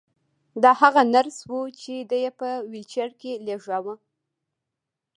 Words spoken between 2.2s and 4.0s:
یې په ويلچر کې لېږداوه